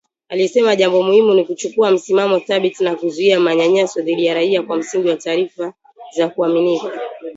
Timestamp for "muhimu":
1.03-1.33